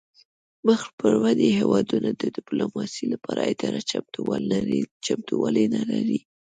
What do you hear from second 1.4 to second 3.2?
هیوادونه د ډیپلوماسي